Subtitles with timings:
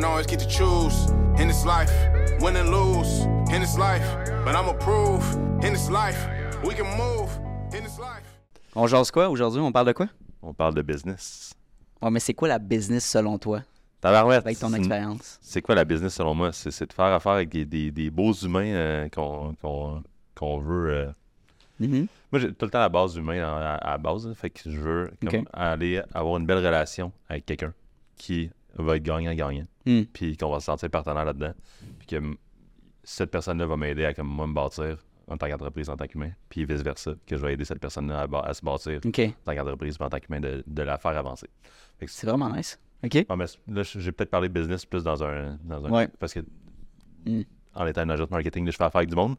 [0.00, 1.90] don't always get to choose in this life,
[2.40, 4.04] win and lose in this life.
[4.44, 5.22] But I'ma prove
[5.64, 6.16] in this life,
[6.64, 7.28] we can move
[7.74, 8.22] in this life.
[8.76, 9.60] On jase quoi aujourd'hui?
[9.60, 10.06] On parle de quoi?
[10.42, 11.52] On parle de business.
[12.00, 13.62] Ouais, mais c'est quoi la business selon toi?
[14.00, 15.38] Tabarouette, Avec ton expérience.
[15.42, 16.52] C'est quoi la business selon moi?
[16.52, 20.02] C'est de faire affaire avec des, des- des beaux humains euh, qu'on qu'on-
[20.36, 20.90] qu'on veut.
[20.92, 21.10] euh.
[21.80, 22.06] Mhm.
[22.30, 24.32] Moi, j'ai tout le temps la base humaine à, à la base.
[24.34, 25.46] fait que je veux comme, Ok.
[25.52, 27.72] aller avoir une belle relation avec quelqu'un
[28.16, 28.50] qui
[28.82, 29.66] va être gagnant-gagnant.
[29.86, 30.02] Hmm.
[30.12, 31.52] Puis qu'on va se sentir partenaire là-dedans.
[31.98, 32.16] Puis que
[33.04, 36.30] cette personne-là va m'aider à comme moi me bâtir en tant qu'entreprise, en tant qu'humain.
[36.48, 40.08] Puis vice-versa, que je vais aider cette personne-là à, se bâtir en tant qu'entreprise, en
[40.08, 41.48] tant qu'humain, de, de la faire avancer.
[42.06, 42.80] C'est vraiment nice.
[43.04, 43.26] OK.
[43.28, 45.56] ah, mais là, j'ai peut-être parlé business plus dans un.
[45.64, 46.08] Dans un Ouais.
[46.18, 46.40] Parce que
[47.26, 47.42] Mm.
[47.74, 49.36] en étant un agent de marketing, je fais affaire avec du monde.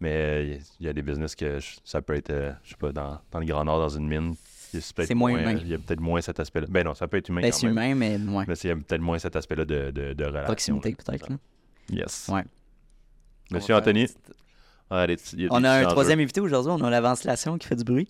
[0.00, 2.76] Mais euh, il y a des business que je- ça peut être, euh, je sais
[2.76, 4.34] pas, dans, dans le Grand Nord, dans une mine.
[4.94, 5.58] Peut-être C'est moins humain.
[5.60, 6.66] Il y a peut-être moins cet aspect-là.
[6.68, 7.40] Ben non, ça peut être humain.
[7.42, 8.44] Ben, c'est humain, mais ouais.
[8.48, 10.44] Mais il y a peut-être moins cet aspect-là de, de, de relation.
[10.46, 11.28] Proximité, peut-être.
[11.90, 12.28] Yes.
[12.32, 12.44] Ouais.
[13.50, 14.06] Monsieur On Anthony.
[14.90, 15.16] ah, des
[15.50, 16.72] On a un troisième invité aujourd'hui.
[16.72, 18.08] On a la ventilation qui fait du bruit.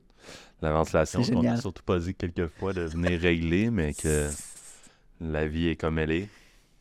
[0.62, 1.60] La ventilation, C'est on a génial.
[1.60, 4.28] surtout pas dit quelques fois de venir régler, mais que
[5.20, 6.28] la vie est comme elle est.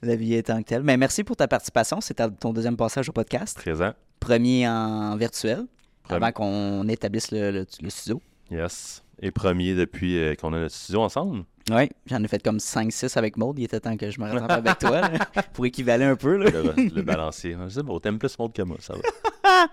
[0.02, 0.84] La vie est en que telle.
[0.84, 2.00] Mais merci pour ta participation.
[2.00, 3.58] C'était ton deuxième passage au podcast.
[3.58, 3.94] Présent.
[4.20, 5.66] Premier en virtuel,
[6.04, 6.18] Premier.
[6.18, 8.22] avant qu'on établisse le, le- le studio.
[8.50, 9.04] Yes.
[9.22, 11.44] Et premier depuis euh, qu'on a notre studio ensemble.
[11.72, 13.58] Oui, j'en ai fait comme 5-6 avec Maud.
[13.58, 15.10] Il était temps que je me rattrape avec toi là,
[15.54, 16.36] pour équivaler un peu.
[16.38, 16.50] Là.
[16.52, 17.56] Le, le balancier.
[17.64, 19.00] Je sais pas, t'aimes plus monde que moi, ça va.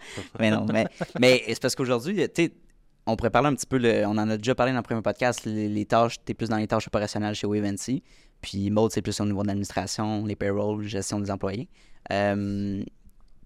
[0.38, 0.86] Mais non, mais,
[1.18, 2.52] mais c'est parce qu'aujourd'hui, tu sais,
[3.06, 5.02] on pourrait parler un petit peu, le- on en a déjà parlé dans le premier
[5.02, 8.02] podcast, les, les tâches, tu es plus dans les tâches opérationnelles chez Wavency.
[8.42, 11.68] Puis Maud, c'est plus au niveau de l'administration, les payrolls, gestion des employés.
[12.12, 12.82] Euh,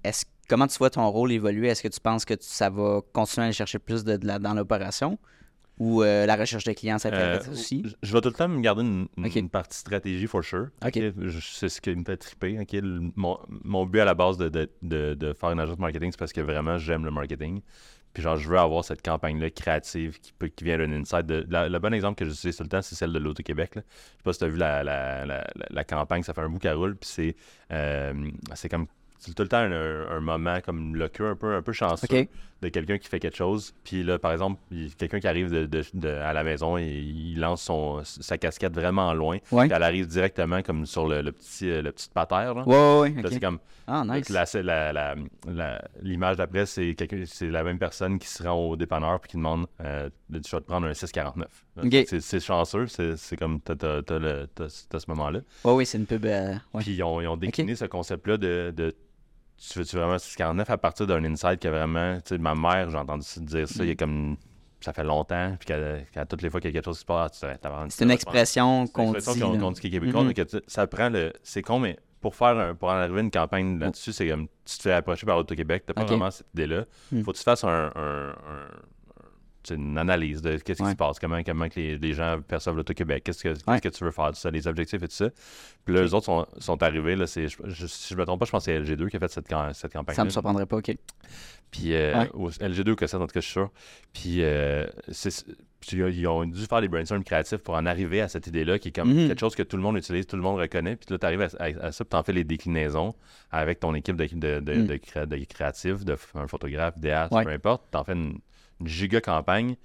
[0.05, 1.69] est-ce, comment tu vois ton rôle évoluer?
[1.69, 4.27] Est-ce que tu penses que tu- ça va continuer à aller chercher plus de, de
[4.27, 5.19] la- dans l'opération?
[5.79, 7.83] Ou euh, la recherche de clients, ça Euh, fait aussi?
[8.03, 9.09] je- vais tout le temps me garder une,
[9.51, 10.69] partie stratégie, for sure.
[11.41, 12.59] C'est ce qui me fait triper.
[12.73, 16.11] Le- mon, mon but à la base de, de, de, de faire une agence marketing,
[16.13, 17.61] c'est parce que vraiment, j'aime le marketing.
[18.15, 21.27] Puis genre, je veux avoir cette campagne-là créative qui, peut, qui vient d'un insight.
[21.27, 23.73] De, la- le bon exemple que j'utilise tout le temps, c'est celle de l'Auto-Québec.
[23.75, 23.85] Je sais
[24.25, 26.59] pas si tu as vu la, la, la, la- la campagne, ça fait un bout
[26.59, 26.97] qu'elle roule.
[26.97, 27.37] Puis c'est
[27.73, 28.15] euh,
[28.71, 28.87] comme
[29.19, 32.07] c'est tout le temps un, un moment comme loqueux, un peu, un peu chanceux.
[32.63, 33.75] De quelqu'un qui fait quelque chose.
[33.85, 34.59] Puis là, par exemple,
[34.97, 38.75] quelqu'un qui arrive de, de- de- à la maison et il lance son, sa casquette
[38.75, 39.39] vraiment loin.
[39.53, 39.67] Ouais.
[39.67, 42.09] Puis elle arrive directement comme sur le, le petit, le petit.
[42.15, 42.53] Là.
[42.67, 44.31] Ouais, ouais, c'est comme Ah, nice.
[44.31, 45.15] la- c'est la- la-
[45.47, 49.33] la- l'image d'après, c'est quelqu'un, c'est la même personne qui se rend au dépanneur puis
[49.33, 51.67] qui demande euh, vais te prendre un 649.
[51.77, 52.07] Là, Ok.
[52.09, 55.41] C'est, c'est chanceux, c'est, c'est comme t'as, t'as- t'as le- t'as- t'as ce moment-là.
[55.65, 56.25] Ouais, oui, c'est une pub.
[56.25, 56.83] euh, ouais.
[56.83, 58.95] Puis ils ont, ils ont décliné ce concept-là de, de
[59.59, 62.17] tu veux-tu vraiment 649 à partir d'un insight qui a vraiment.
[62.17, 63.97] Tu sais, ma mère, j'ai entendu dire ça il y a Mm.
[63.97, 64.37] comme.
[64.81, 65.79] Ça fait longtemps, puis qu'à,
[66.13, 67.47] qu'à toutes les fois qu'il y a quelque chose qui se passe, tu
[67.89, 69.17] c'est une expression c'est une qu'on dit.
[69.17, 69.59] expression qu'on, là.
[69.61, 70.29] qu'on dit qui est québécois, Mhm.
[70.29, 71.33] mais que tu- ça prend le.
[71.43, 74.77] C'est con, mais pour faire un- pour en arriver une campagne là-dessus, c'est comme tu
[74.77, 76.09] te fais approcher par Auto-Québec, t'as pas Ok.
[76.09, 76.85] vraiment cette idée-là.
[77.11, 77.23] Mm.
[77.23, 78.71] Faut que tu fasses un, un- un-
[79.75, 83.25] une analyse de qu'est-ce qui se passe, comment, comment que les, les gens perçoivent l'Auto-Québec,
[83.25, 85.31] qu'est-ce que, que tu veux faire, tout ça, les objectifs et tout ça.
[85.85, 88.41] Puis là, eux autres sont, sont arrivés, là, c'est, je, je- si je me trompe
[88.41, 90.67] pas, je pense que c'est LG2 qui a fait cette, cette campagne Ça me surprendrait
[90.67, 90.95] pas, OK.
[91.71, 92.31] puis euh, Ouais.
[92.35, 93.71] au- LG2 ou Cassette, en tout cas, je suis sûr.
[94.13, 95.45] Puis, euh, c'est-
[95.93, 98.93] ils ont dû faire des brainstorms créatifs pour en arriver à cette idée-là, qui est
[98.93, 99.29] comme Mhm.
[99.29, 100.97] quelque chose que tout le monde utilise, tout le monde reconnaît.
[100.97, 103.15] Puis là, tu arrives à, à- à ça, puis tu en fais les déclinaisons
[103.53, 104.87] avec ton équipe de, de, de, Mm.
[104.87, 107.45] de créa- de créatifs, de un photographe, Ouais.
[107.45, 107.85] peu importe.
[107.93, 108.39] Tu en fais une,
[108.81, 109.77] une giga campagne.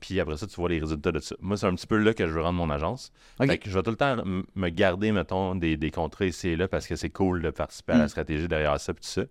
[0.00, 1.34] Puis après ça, tu vois les résultats de ça.
[1.40, 3.10] Moi, c'est un petit peu là que je veux rendre mon agence.
[3.38, 4.16] Fait que je vais tout le temps
[4.54, 7.94] me garder, mettons, des, des contrats ici et là parce que c'est cool de participer
[7.94, 8.08] à la Mm.
[8.08, 9.22] stratégie derrière ça et tout ça.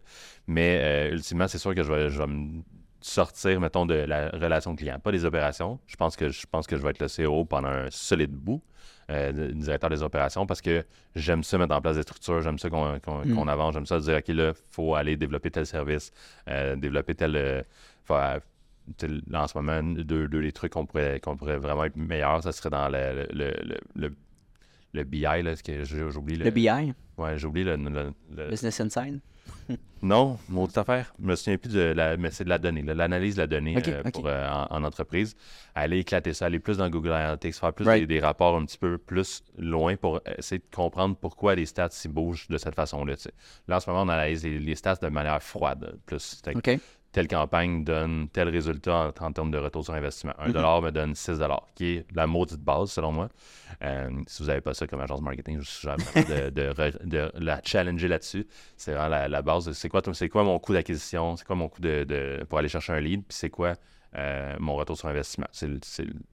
[0.46, 2.62] Mais euh, ultimement, c'est sûr que je vais, je vais me
[3.00, 5.80] sortir, mettons, de la relation client, pas des opérations.
[5.88, 8.62] Je pense que je pense que je vais être le CEO pendant un solide bout,
[9.10, 10.84] euh, directeur des opérations, parce que
[11.16, 13.34] j'aime ça mettre en place des structures, j'aime ça qu'on Mm.
[13.36, 16.12] qu'on avance, j'aime ça dire, OK, là, faut aller développer tel service,
[16.50, 17.66] euh, développer tel...
[18.04, 18.16] faut-
[19.34, 22.52] en ce moment, deux, deux des trucs qu'on pourrait, qu'on pourrait vraiment être meilleur, ça
[22.52, 24.16] serait dans le, le, le, le,
[24.94, 26.46] le BI, là, parce que j'oublie le...
[26.46, 28.14] Le BI, Ouais, j'ai oublié le...
[28.50, 29.20] Business Inside?
[30.02, 31.14] non, maudite affaire.
[31.20, 32.16] Je me souviens plus de la.
[32.18, 34.84] Mais c'est de la donnée, là, l'analyse de la donnée euh, pour, euh, en, en
[34.84, 35.36] entreprise.
[35.74, 38.02] Aller éclater ça, aller plus dans Google Analytics, faire plus Right.
[38.02, 41.90] des, des rapports un petit peu plus loin pour essayer de comprendre pourquoi les stats
[41.92, 43.16] s'y bougent de cette façon-là.
[43.68, 45.98] Là, en ce moment, on analyse les, les stats de manière froide.
[46.06, 46.80] Plus Fait que OK.
[47.18, 50.34] Telle campagne donne tel résultat en, en termes de retour sur investissement.
[50.40, 50.54] Un Mhm.
[50.54, 53.30] dollar me donne 6 dollars, qui est la maudite base, selon moi.
[53.84, 57.32] Euh, si vous n'avez pas ça comme agence marketing, je vous suggère de, de de
[57.40, 58.46] la challenger là-dessus.
[58.78, 59.66] C'est vraiment la, la base.
[59.66, 61.36] de C'est quoi, quoi mon coût d'acquisition?
[61.36, 63.22] C'est quoi mon coût de, de- pour aller chercher un lead?
[63.28, 63.74] Puis c'est quoi
[64.16, 65.48] euh, mon retour sur investissement.
[65.52, 65.70] C'est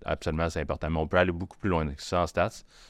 [0.05, 0.91] absolument c'est important.
[0.91, 2.49] Mais on peut aller beaucoup plus loin que ça en stats.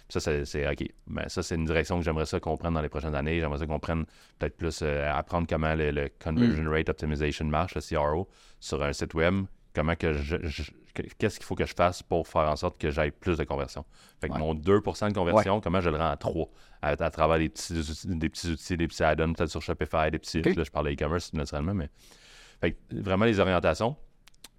[0.09, 0.85] Puis ça, c'est- OK.
[1.07, 3.41] Ben, ça, c'est une direction que j'aimerais ça qu'on prenne dans les prochaines années.
[3.41, 4.05] J'aimerais ça qu'on prenne
[4.39, 8.29] peut-être plus euh, apprendre comment le, le Conversion Rate Optimization marche, le CRO,
[8.61, 9.45] sur un site web.
[9.75, 10.37] Comment que je.
[10.43, 13.37] je- que- Qu'est-ce qu'il faut que je fasse pour faire en sorte que j'aille plus
[13.37, 13.85] de conversion?
[14.21, 14.39] Fait que Ouais.
[14.39, 16.49] mon 2% de conversion, comment je le rends à 3
[16.83, 20.13] à, à travers des petits, outils- des petits outils, des petits add-ons, peut-être sur Shopify,
[20.13, 20.41] des petits.
[20.43, 21.89] Là, je parle d'e-commerce naturellement, mais.
[22.61, 23.97] Fait que vraiment les orientations.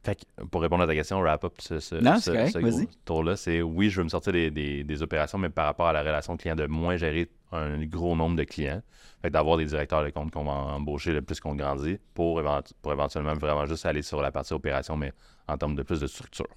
[0.06, 2.54] Fait que pour répondre à ta question, wrap up ce, ce, Non, ce- c'est correct,
[2.54, 2.88] ce gros vas-y.
[3.06, 5.94] tour-là, c'est oui, je veux me sortir des, des- des opérations, mais par rapport à
[5.94, 8.82] la relation client, de moins gérer un gros nombre de clients.
[9.22, 12.42] Fait que d'avoir des directeurs de compte qu'on va embaucher le plus qu'on grandit pour,
[12.82, 15.12] pour éventuellement vraiment juste aller sur la partie opération, mais
[15.48, 16.48] en termes de plus de structure.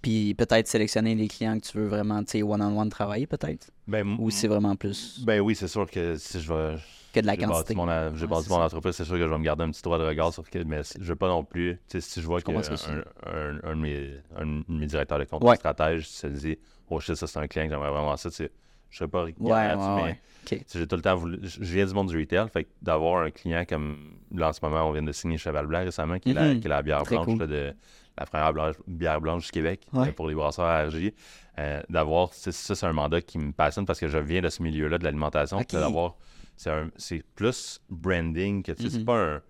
[0.00, 3.70] Puis peut-être sélectionner les clients que tu veux vraiment, tu sais, one-on-one travailler, peut-être?
[3.88, 6.76] Ben, Ou c'est vraiment plus ben oui, c'est sûr que si je vais.
[7.16, 7.74] Que de la quantité.
[8.14, 10.04] j'ai bâti mon entreprise, c'est sûr que je vais me garder un petit droit de
[10.04, 13.58] regard sur que, mais je veux pas non plus, sais, si je vois qu'un un,
[13.64, 15.56] un, de mes, un de mes directeurs de compte Ouais.
[15.56, 16.58] stratège se dit,
[16.90, 18.52] oh shit, ça c'est un client que j'aimerais vraiment ça, tu sais,
[18.90, 21.60] je serais pas Ouais, regardant là-dessus, ouais, mais sais, j'ai tout le temps voulu, je
[21.74, 24.84] viens du monde du retail, fait que d'avoir un client comme, là en ce moment,
[24.88, 26.60] on vient de signer Cheval Blanc récemment, qui, est, la, Mhm.
[26.60, 27.74] qui est la bière blanche, de,
[28.18, 30.08] la première blanche- bière blanche du Québec Ouais.
[30.08, 31.12] euh, pour les brasseurs à RJ.
[31.58, 34.62] Euh, d'avoir, ça c'est un mandat qui me passionne parce que je viens de ce
[34.62, 36.14] milieu-là de l'alimentation, d'avoir
[36.56, 39.04] c'est plus branding que tu sais, c'est Mhm.
[39.04, 39.42] pas un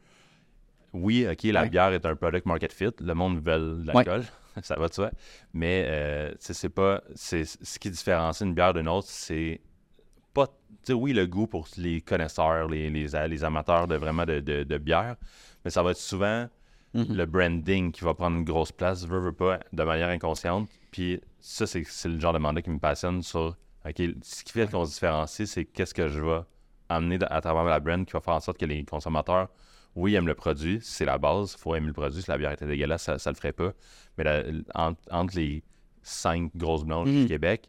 [0.93, 1.69] oui ok la Ouais.
[1.71, 3.43] bière est un product market fit le monde veut
[3.83, 4.23] de l'alcool
[4.63, 5.11] ça va de soi
[5.53, 9.61] mais euh, c'est pas ce qui différencie une bière d'une autre c'est
[10.33, 10.53] pas tu
[10.89, 14.65] sais oui le goût pour les connaisseurs les, les, les amateurs de vraiment de, de,
[14.65, 15.17] de bière
[15.65, 16.49] mais ça va être souvent
[16.95, 17.15] Mhm.
[17.15, 20.67] le branding qui va prendre une grosse place, veut, veut pas, de manière inconsciente.
[20.91, 23.55] Puis ça, c'est c'est le genre de mandat qui me passionne sur,
[23.85, 26.41] OK, ce qui fait qu'on se différencie, c'est qu'est-ce que je vais
[26.89, 29.49] amener à travers la brand qui va faire en sorte que les consommateurs,
[29.95, 32.21] oui, aiment le produit, c'est la base, il faut aimer le produit.
[32.23, 33.73] Si la bière était dégueulasse, ça, ça le ferait pas.
[34.19, 34.43] Mais la-
[34.75, 35.63] entre, entre les
[36.03, 37.23] cinq grosses blanches Mhm.
[37.23, 37.69] du Québec,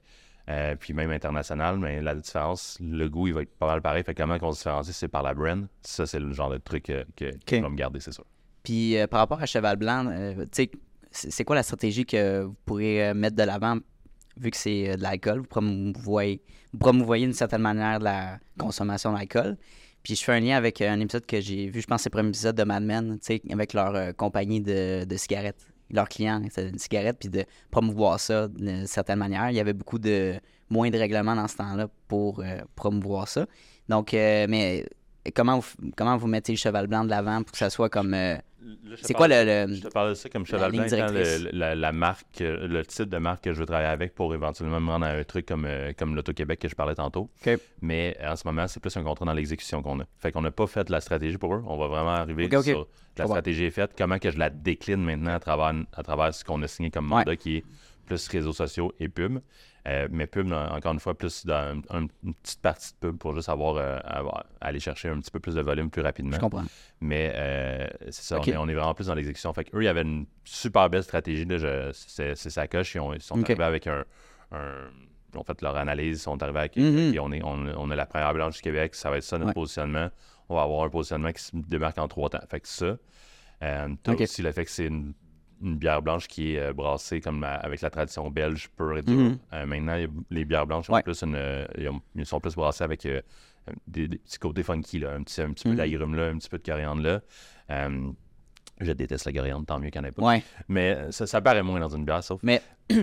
[0.50, 4.04] euh, puis même international, mais la différence, le goût, il va être pas mal pareil.
[4.04, 5.68] Fait que comment qu'on se différencie, c'est par la brand.
[5.82, 8.26] Ça, c'est le genre de truc que, que vais me garder, c'est sûr.
[8.64, 10.72] Puis euh, par rapport à Cheval Blanc, euh, tu sais,
[11.12, 13.78] c'est quoi la stratégie que vous pourrez mettre de l'avant
[14.40, 15.40] vu que c'est euh, de l'alcool?
[15.40, 16.42] Vous promouvoyez,
[16.74, 19.58] vous promouvoyez d'une certaine manière la consommation d'alcool.
[20.04, 22.10] Puis je fais un lien avec euh, un épisode que j'ai vu, je pense c'est
[22.10, 23.20] le premier épisode de Mad Men,
[23.52, 25.66] avec leur euh, compagnie de, de cigarettes.
[25.90, 29.50] Leurs clients, c'est une cigarette, puis de promouvoir ça d'une certaine manière.
[29.50, 30.34] Il y avait beaucoup de
[30.70, 32.44] moins de règlements dans ce temps-là pour
[32.76, 33.46] promouvoir ça.
[33.90, 34.86] Donc, euh, mais
[35.32, 38.14] comment vous, comment vous mettez le cheval blanc de l'avant pour que ça soit comme.
[38.14, 38.36] euh,
[39.02, 39.66] c'est quoi le.
[39.68, 40.84] le- Je te parle de ça comme cheval blanc,
[41.14, 44.34] le, la, la marque, euh, le type de marque que je veux travailler avec pour
[44.34, 47.30] éventuellement me rendre à un truc comme, euh, comme l'Auto-Québec que je parlais tantôt.
[47.82, 50.04] Mais en ce moment, c'est plus un contrat dans l'exécution qu'on a.
[50.20, 51.64] Fait qu'on n'a pas fait la stratégie pour eux.
[51.66, 52.88] On va vraiment arriver sur
[53.18, 56.44] la stratégie est faite, comment que je la décline maintenant à travers, à travers ce
[56.44, 57.64] qu'on a signé comme mandat qui est
[58.06, 59.40] plus réseaux sociaux et pub.
[59.88, 63.18] Euh, mais pub, encore une fois, plus dans un- un- une petite partie de pub
[63.18, 66.36] pour juste avoir, euh, avoir- aller chercher un petit peu plus de volume plus rapidement.
[66.36, 66.66] Je comprends.
[67.00, 69.54] Mais euh, c'est ça, on, est, on est vraiment plus dans l'exécution.
[69.54, 71.48] Fait qu'eux, ils avaient une super belle stratégie.
[71.94, 72.96] C'est sa coche.
[72.96, 74.04] Ils, ont- ils sont arrivés avec un,
[74.52, 74.90] un-
[75.34, 76.18] Ils ont fait leur analyse.
[76.20, 76.72] Ils sont arrivés avec.
[76.74, 78.94] Puis on, est, on, on a la première blanche du Québec.
[78.96, 79.54] Ça va être ça notre Ouais.
[79.54, 80.10] positionnement.
[80.50, 82.40] On va avoir un positionnement qui se démarque en trois temps.
[82.50, 82.98] Fait que ça.
[83.64, 83.88] Euh,
[84.20, 85.14] aussi le fait que c'est une,
[85.62, 89.02] une bière blanche qui est euh, brassée comme la- avec la tradition belge pure et
[89.02, 89.16] dure.
[89.18, 89.38] Mhm.
[89.54, 91.04] Euh, maintenant, les, les bières blanches ont Ouais.
[91.04, 93.02] plus une, euh, ils, ont- ils sont plus brassées avec
[93.88, 95.76] des, des petits côtés funky, là, un petit, un petit peu Mhm.
[95.78, 97.22] d'agrumes là, un petit peu de coriandre là.
[98.80, 100.24] Je déteste la coriandre, tant mieux qu'il n'y en ait pas.
[100.24, 100.44] Ouais.
[100.68, 102.40] Mais ça, ça paraît moins dans une bière, sauf.
[102.44, 102.62] Mais,
[102.92, 102.96] je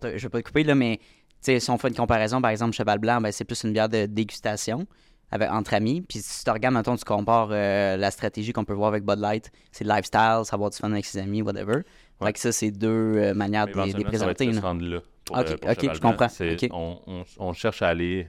[0.00, 0.98] vais pas te couper, là, mais
[1.42, 4.06] si on fait une comparaison, par exemple, Cheval Blanc, ben, c'est plus une bière de
[4.06, 4.86] dégustation
[5.30, 6.00] avec, entre amis.
[6.02, 9.18] Puis si tu regardes, mettons, tu compares euh, la stratégie qu'on peut voir avec Bud
[9.18, 11.82] Light, c'est le lifestyle, savoir du fun avec ses amis, whatever.
[12.18, 12.32] Fait Ouais.
[12.32, 14.84] que ça, c'est deux euh, manières de les- Éventuellement, ça va être présenter.
[14.86, 15.00] là.
[15.24, 16.26] Pour, Ok, euh, pour je comprends.
[16.72, 18.28] On, on- on cherche à aller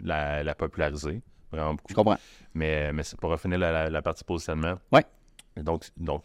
[0.00, 1.20] la, la populariser,
[1.52, 1.86] vraiment beaucoup.
[1.90, 2.16] Je comprends.
[2.54, 4.74] Mais, mais c'est pour finir la, la- la partie positionnement.
[4.90, 5.04] Ouais.
[5.56, 6.22] Donc, donc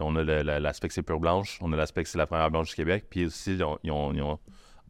[0.00, 2.70] on a l'aspect que c'est pure blanche, on a l'aspect que c'est la première blanche
[2.70, 4.38] du Québec, puis aussi, ont- ils ont-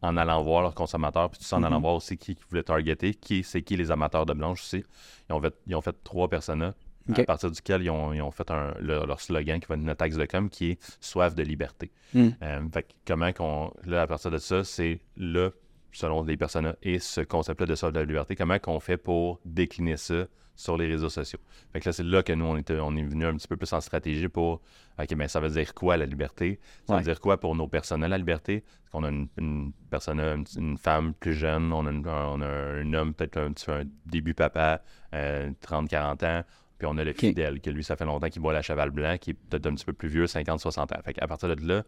[0.03, 1.81] en allant voir leurs consommateurs, puis tout ça en allant Mhm.
[1.81, 4.83] voir aussi qui, qui voulaient targeter, qui c'est qui les amateurs de blanche aussi.
[5.29, 6.73] Ils ont fait, ils ont fait trois personas,
[7.09, 7.19] Ok.
[7.19, 9.81] à partir duquel ils ont, ils ont fait un- leur, leur slogan qui va être
[9.81, 11.89] notre axe de com, qui est soif de liberté.
[12.15, 13.71] Euh, fait que comment qu'on.
[13.85, 15.49] Là, à partir de ça, c'est là,
[15.93, 19.95] selon les personas et ce concept-là de soif de liberté, comment qu'on fait pour décliner
[19.97, 21.39] ça sur les réseaux sociaux.
[21.71, 23.57] Fait que là, c'est là que nous, on, était, on est venu un petit peu
[23.57, 24.61] plus en stratégie pour
[24.99, 26.59] OK, mais ça veut dire quoi la liberté?
[26.87, 26.99] Ça Ouais.
[26.99, 28.61] veut dire quoi pour nos personas la liberté?
[28.61, 32.41] Parce qu'on a une, une persona, une, une femme plus jeune, on a, une- on
[32.41, 34.83] a un homme, peut-être un petit peu un début papa,
[35.15, 36.43] euh, 30-40 ans.
[36.43, 38.91] Puis Puis on a le fidèle, que lui, ça fait longtemps qu'il boit la cheval
[38.91, 41.01] blanc, qui est peut-être un petit peu plus vieux, 50-60 ans.
[41.03, 41.81] Fait qu'à partir de là,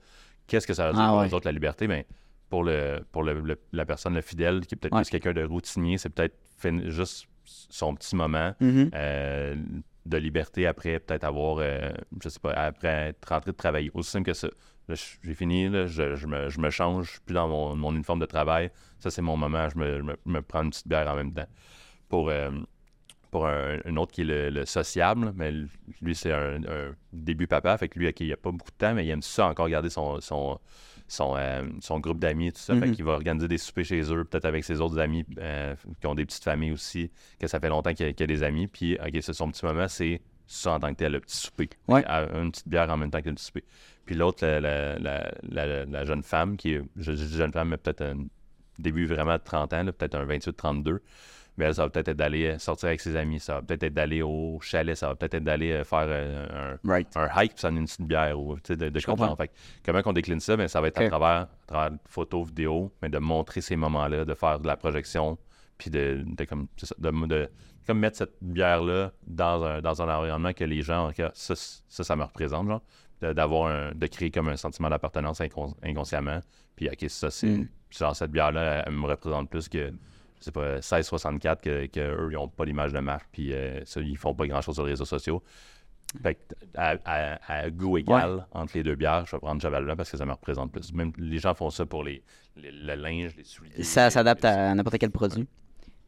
[0.48, 1.28] qu'est-ce que ça veut dire Ah pour ouais.
[1.28, 1.88] les autres, la liberté?
[1.88, 2.04] Ben,
[2.56, 5.02] pour le, pour le, le- la personne, le fidèle, qui est peut-être Ouais.
[5.02, 6.38] plus quelqu'un de routinier, c'est peut-être
[6.90, 8.92] juste son petit moment Mhm.
[8.94, 9.56] euh,
[10.06, 11.92] de liberté après peut-être avoir, euh,
[12.24, 13.92] je sais pas, après être rentré de travailler.
[13.94, 14.48] Aussi simple que ça.
[14.88, 17.94] J'ai fini, là, je, je me, je me change, je suis plus dans mon, mon
[17.94, 18.72] uniforme de travail.
[19.00, 21.48] Ça, c'est mon moment, je me, me- me prends une petite bière en même temps.
[22.08, 22.52] Pour, euh,
[23.32, 25.52] pour un, un autre qui est le, le sociable, mais
[26.02, 28.78] lui, c'est un, un début papa, fait que lui, OK, il a pas beaucoup de
[28.78, 30.58] temps, mais il aime ça encore garder son, son,
[31.08, 32.76] son, euh, son groupe d'amis tout ça.
[32.76, 32.96] Fait Mhm.
[32.96, 36.16] qu'il va organiser des soupers chez eux, peut-être avec ses autres amis euh, qui ont
[36.16, 38.44] des petites familles aussi, que ça fait longtemps qu'il y a, qu'il y a des
[38.44, 38.68] amis.
[38.68, 41.70] Puis, OK, c'est son petit moment, c'est ça en tant que tel, le petit souper.
[41.88, 42.04] Ouais.
[42.06, 43.64] À- Une petite bière en même temps que le petit souper.
[44.06, 45.32] Puis l'autre, la, la, la,
[45.66, 48.26] la- la jeune femme, qui est, je, je dis jeune femme, mais peut-être un
[48.78, 51.00] début vraiment de 30 ans, peut-être un 28-32.
[51.58, 53.84] Mais elle, ça va peut-être être d'aller euh, sortir avec ses amis, ça va peut-être
[53.84, 57.08] être d'aller au chalet, ça va peut-être être d'aller euh, faire euh, un, Right.
[57.16, 59.36] un hike, puis ça une petite bière ou tu sais, de, de Je comprends.
[59.38, 59.54] Fait que
[59.86, 60.58] comment qu'on décline ça?
[60.58, 64.26] Ben, ça va être à travers, à travers photos, vidéos, mais de montrer ces moments-là,
[64.26, 65.38] de faire de la projection,
[65.78, 66.68] puis de, de comme,
[67.00, 67.50] de, de-
[67.88, 72.04] comme mettre cette bière-là dans un, dans un environnement que les gens, ok, ça, ça,
[72.04, 72.82] ça me représente, genre,
[73.22, 76.40] de, d'avoir un, de créer comme un sentiment d'appartenance incon- inconsciemment.
[76.76, 77.68] Puis, ok, ça, c'est, Mm.
[77.92, 79.94] genre, cette bière-là, elle, me représente plus que,
[80.40, 83.84] je sais pas, 1664, que, que eux, ils n'ont pas l'image de marque, puis euh,
[83.86, 85.42] ça, ils font pas grand-chose sur les réseaux sociaux.
[86.22, 86.40] Fait que
[86.76, 90.18] à, à- à goût égal entre les deux bières, je vais prendre Blanc parce que
[90.18, 90.94] ça me représente plus.
[90.94, 92.24] Même les gens font ça pour les,
[92.56, 93.84] les- le linge, les souliers.
[93.84, 95.48] Ça s'adapte à n'importe quel produit.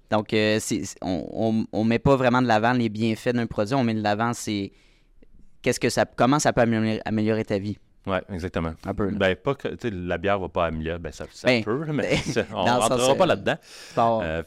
[0.09, 0.59] Donc, euh,
[1.01, 4.33] on, on met pas vraiment de l'avant les bienfaits d'un produit, on met de l'avant
[4.33, 4.71] c'est
[5.61, 8.73] qu'est-ce que ça, comment ça peut améliorer, améliorer ta vie, Ouais, exactement.
[8.85, 9.09] un peu.
[9.09, 9.17] là.
[9.17, 12.17] Ben, pas que, la bière va pas améliorer, ben, ça, ça Ben, peut, mais ben,
[12.17, 13.55] ça- on le rentrera pas là-dedans.
[14.23, 14.43] Euh,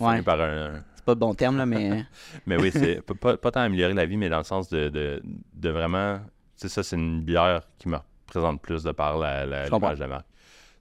[0.00, 0.22] ouais.
[0.22, 2.04] par un, c'est pas le bon terme, là, mais
[2.46, 5.22] Mais oui, c'est pas- pas, tant améliorer la vie, mais dans le sens de, de,
[5.54, 6.18] de vraiment.
[6.58, 9.98] Tu sais, ça, c'est une bière qui me représente plus de par la, la l'image
[9.98, 10.26] de marque.
[10.26, 10.32] Tu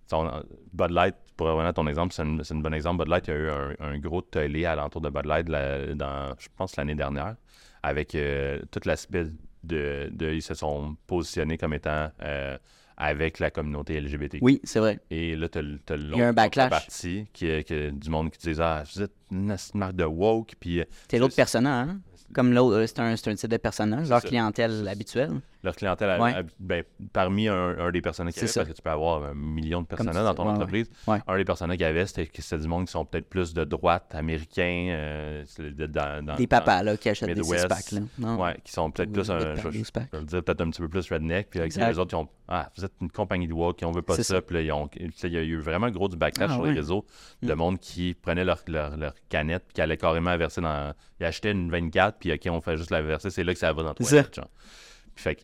[0.07, 3.03] sais, on- Bud Light, pour revenir à ton exemple, c'est une- c'est un bon exemple.
[3.03, 5.93] Bud Light, il y a eu un, un gros tollé alentour de Bud Light la-
[5.93, 7.35] dans, je pense, l'année dernière,
[7.83, 9.25] avec euh, tout l'aspect
[9.63, 10.32] de, de.
[10.32, 12.58] Ils se sont positionnés comme étant euh,
[12.98, 14.38] avec la communauté LGBT.
[14.41, 15.00] oui, c'est vrai.
[15.10, 16.70] Et là, tu as, Il y a un backlash.
[16.70, 17.48] partie qui,
[17.91, 21.36] du monde qui disait Ah, vous êtes une marque de woke, puis euh, C'est l'autre
[21.36, 22.00] persona, hein?
[22.34, 25.32] Comme l'autre, euh, c'est un, un type de personnage, leur clientèle habituelle.
[25.63, 26.34] Leur clientèle, a- Ouais.
[26.36, 28.62] a- ben, parmi un, un des personnages qui avait, ça.
[28.62, 31.20] parce que tu peux avoir un million de tu dans ton ouais, entreprise, Ouais.
[31.25, 34.13] un des personnages qu'il y avait, c'était du monde qui sont peut-être plus de droite,
[34.13, 35.43] américains, euh,
[35.88, 37.93] dans, dans- Des papas, là, qui achètent des Midwest.
[37.93, 38.08] Non?
[38.17, 40.13] dans- ouais, qui sont peut-être plus, des un, je, packs, packs.
[40.13, 42.70] le dire, peut-être un petit peu plus redneck, puis avec les autres qui ont Ah,
[42.75, 44.41] vous êtes une compagnie de woke, on veut pas ça, ça.
[44.41, 46.74] puis là, ils ont- il y a eu vraiment gros du backlash Ah, sur les
[46.74, 47.05] réseaux
[47.41, 47.58] de Mm.
[47.58, 50.93] monde qui prenait leur, leur, leur canette, puis qui allait carrément verser dans.
[51.22, 53.72] Ils achetaient une 24, puis OK, on fait juste la verser, c'est là que ça
[53.72, 54.24] va dans C'est toi.
[54.24, 54.29] ça.
[54.41, 54.50] Genre.
[55.15, 55.41] Puis fait que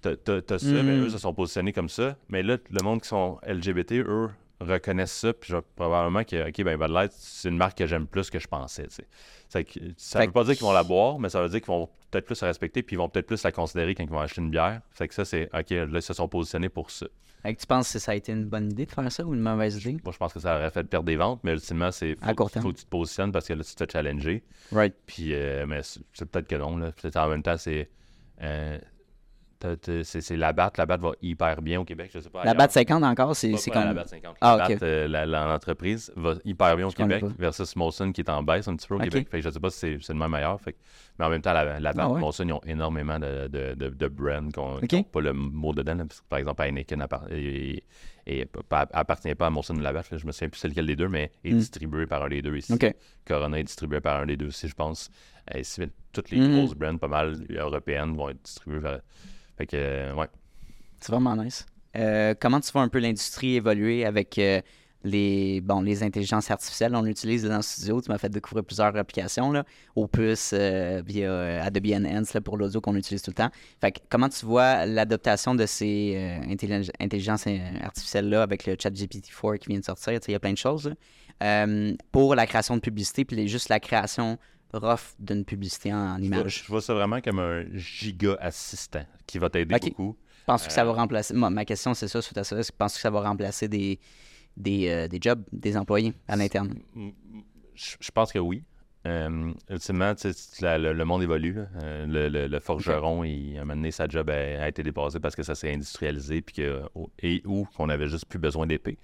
[0.00, 0.82] t'as- ça, Mm.
[0.82, 2.16] mais eux se sont positionnés comme ça.
[2.28, 6.64] Mais là, le monde qui sont LGBT, eux, reconnaissent ça, puis genre, probablement que, OK,
[6.64, 10.32] ben Bud Light, c'est une marque que j'aime plus que je pensais, ça Fait veut
[10.32, 12.48] pas dire qu'ils vont la boire, mais ça veut dire qu'ils vont peut-être plus la
[12.48, 14.80] respecter, puis ils vont peut-être plus la considérer quand ils vont acheter une bière.
[14.90, 17.06] Fait que ça, c'est, OK, là, ils se sont positionnés pour ça.
[17.42, 19.32] Fait que tu penses que ça a été une bonne idée de faire ça ou
[19.32, 19.96] une mauvaise idée?
[20.02, 22.72] Moi, je pense que ça aurait fait perdre des ventes, mais ultimement, c'est faut, faut
[22.72, 24.42] que tu te positionnes parce que là, tu te fais challenger.
[24.72, 24.94] Right.
[25.06, 26.80] Puis, euh, mais c'est peut-être que non.
[27.00, 27.88] Peut-être en même temps, c'est.
[28.42, 28.76] euh,
[30.04, 30.76] c'est la batte.
[30.78, 32.10] La batte va hyper bien au Québec.
[32.14, 32.44] Je sais pas.
[32.44, 33.84] La batte 50 encore, c'est pas comme.
[33.84, 34.36] la batte 50.
[34.40, 34.70] Ah, la ok.
[34.72, 38.68] batte, euh, l'entreprise va hyper bien au Je Québec versus Molson qui est en baisse
[38.68, 38.98] un petit peu au.
[38.98, 39.28] Québec.
[39.30, 40.60] Fait que je sais pas si c'est- le même ailleurs.
[40.60, 40.78] Fait que-
[41.18, 42.20] mais en même temps, la, la batte, Ah ouais.
[42.20, 44.58] Molson, ils ont énormément de, de, de, de brands qui
[44.96, 45.94] ont pas le mot dedans.
[45.94, 47.82] là, parce que, par exemple, Heineken et,
[48.26, 50.10] et- pas- appartient pas à Molson ou la batte.
[50.10, 51.58] là, je me souviens plus c'est lequel des deux, mais est Mm.
[51.58, 52.74] distribué par un des deux ici.
[53.26, 55.10] Corona est distribué par un des deux aussi, je pense.
[55.54, 56.56] Et si- toutes les Mhm.
[56.56, 59.00] grosses brands, pas mal européennes, vont être distribuées vers.
[59.58, 60.28] Fait que, euh, ouais.
[61.00, 61.66] C'est vraiment nice.
[61.96, 64.60] Euh, comment tu vois un peu l'industrie évoluer avec euh,
[65.02, 66.94] les, bon, les intelligences artificielles?
[66.94, 68.00] On l'utilise dans le studio.
[68.00, 69.64] Tu m'as fait découvrir plusieurs applications, là,
[69.96, 73.50] Opus, via Adobe Enhance là, pour l'audio qu'on utilise tout le temps.
[73.80, 77.46] Fait que comment tu vois l'adaptation de ces intellig- intelligences
[77.82, 80.20] artificielles-là avec le chat GPT-4 qui vient de sortir?
[80.28, 80.94] Il y a plein de choses
[82.12, 84.38] pour la création de publicité, puis juste la création
[84.72, 86.62] rough d'une publicité en, en Je vois, image.
[86.64, 90.16] je vois ça vraiment comme un giga assistant qui va t'aider beaucoup.
[90.46, 91.34] Penses-tu que ça va Euh, remplacer.
[91.34, 92.56] Ma, ma question, c'est ça, suite à ça.
[92.58, 93.98] Est-ce que penses que ça va remplacer des,
[94.56, 96.74] des, euh, des jobs, des employés à l'interne?
[97.74, 98.62] Je, je pense que oui.
[99.06, 100.12] Euh, ultimement,
[100.60, 101.56] la- le, le monde évolue.
[101.82, 104.82] Euh, le, le- le forgeron, il, à un moment donné, sa job a, a été
[104.82, 106.82] dépassée parce que ça s'est industrialisé puis que,
[107.22, 108.98] et ou qu'on avait juste plus besoin d'épée.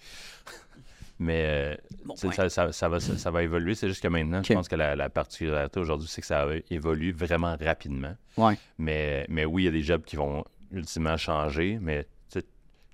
[1.25, 2.33] Mais euh, Bon, ouais.
[2.35, 3.75] ça, ça- ça va, ça, ça va évoluer.
[3.75, 7.13] C'est juste que maintenant, je pense que la, la particularité aujourd'hui, c'est que ça évolue
[7.13, 8.15] vraiment rapidement.
[8.37, 8.59] Ouais.
[8.79, 12.07] Mais, mais oui, il y a des jobs qui vont ultimement changer, mais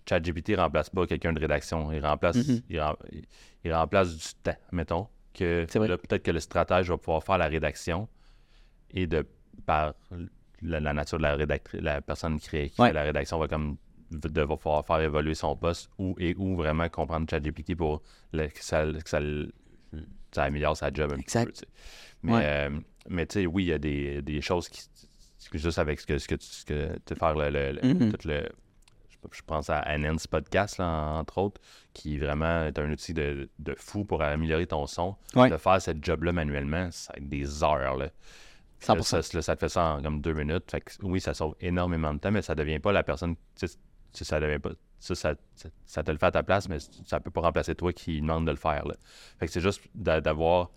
[0.08, 1.92] ChatGPT remplace pas quelqu'un de rédaction.
[1.92, 2.62] Il remplace, Mhm.
[2.68, 3.25] il, rem- il-
[3.64, 5.06] il remplace du temps, mettons.
[5.34, 8.08] Que peut-être que le stratège va pouvoir faire la rédaction
[8.92, 9.25] et de
[9.66, 9.94] par
[10.62, 12.88] la, la nature de la rédactrice, la personne qui, crée- qui Ouais.
[12.88, 13.76] fait la rédaction va comme
[14.10, 18.02] devoir pouvoir faire évoluer son poste ou et ou vraiment comprendre ChatGPT pour
[18.32, 19.20] le- que ça, que ça,
[20.44, 21.50] améliore sa job un Exact.
[21.52, 21.70] petit peu.
[22.22, 22.42] Mais, Ouais.
[22.44, 22.70] euh,
[23.08, 24.82] mais tu sais, oui, il y a des, des choses qui
[25.54, 28.28] juste avec ce que, ce que tu ce que tu faire le, le- le- tout
[28.28, 28.48] le
[29.32, 30.86] je- pense à Anance Podcast, là,
[31.18, 31.60] entre autres,
[31.92, 35.16] qui vraiment est un outil de, de fou pour améliorer ton son.
[35.34, 35.50] Ouais.
[35.50, 37.96] De faire cette job-là manuellement, ça va être des heures.
[37.96, 38.08] Là.
[38.78, 39.02] Puis là, 100%.
[39.02, 40.70] ça, là, ça te fait ça en comme deux minutes.
[40.70, 43.34] Fait que, oui, ça sauve énormément de temps, mais ça devient pas la personne.
[44.12, 44.70] Ça devient pas.
[44.98, 47.74] Ça, ça, ça- ça te le fait à ta place, mais ça peut pas remplacer
[47.74, 48.86] toi qui demande de le faire.
[48.86, 48.94] Là.
[49.38, 50.70] Fait que c'est juste d'a- d'avoir.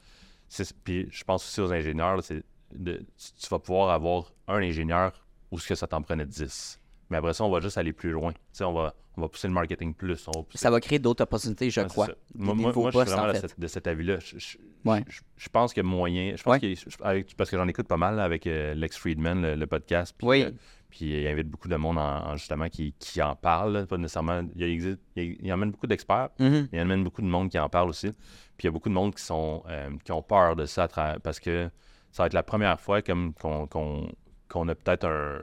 [0.83, 3.05] Puis je pense aussi aux ingénieurs, c'est tu-
[3.49, 5.11] vas pouvoir avoir un ingénieur
[5.51, 6.79] où ce que ça t'en prenait 10.
[7.09, 8.33] Mais après ça, on va juste aller plus loin.
[8.61, 10.27] On va, on va pousser le marketing plus.
[10.27, 12.07] On va pousser- Ça va créer d'autres opportunités, je crois.
[12.33, 14.19] Moi, moi, moi, je suis vraiment en de, cette- de cet avis-là.
[14.19, 15.03] Je, je- Ouais.
[15.07, 16.33] je- je pense a moyen.
[16.35, 16.75] Je pense Ouais.
[17.01, 19.67] a- avec- parce que j'en écoute pas mal là, avec euh, Lex Friedman, le, le
[19.67, 20.15] podcast.
[20.17, 20.43] Puis, Oui.
[20.43, 20.51] euh,
[20.95, 23.87] puis il invite beaucoup de monde en, en- justement qui, qui en parle.
[23.87, 24.43] pas nécessairement.
[24.55, 26.29] Il, existe, il, il emmène beaucoup d'experts.
[26.39, 26.67] Mhm.
[26.71, 28.09] Il emmène beaucoup de monde qui en parle aussi.
[28.11, 30.87] Puis il y a beaucoup de monde qui sont euh, qui ont peur de ça
[31.23, 31.67] parce que
[32.11, 35.41] ça va être la première fois comme qu'on a peut-être un-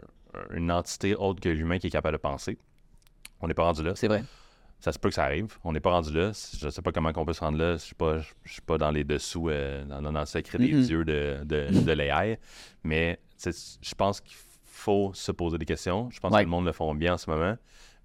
[0.53, 2.57] une entité autre que l'humain qui est capable de penser.
[3.41, 3.95] On n'est pas rendu là.
[3.97, 4.23] C'est vrai.
[4.79, 5.59] Ça se peut que ça arrive.
[5.65, 6.31] On n'est pas rendu là.
[6.59, 7.73] Je sais pas comment on peut se rendre là.
[7.73, 10.73] Je suis pas, je suis pas dans les dessous, euh, dans, dans le secret des
[10.73, 10.83] Mhm.
[10.83, 12.39] dieux de, de, de l'AI.
[12.85, 14.50] Mais je pense qu'il faut
[15.15, 16.09] se poser des questions.
[16.11, 16.41] Je pense Ouais.
[16.41, 17.57] que le monde le font bien en ce moment.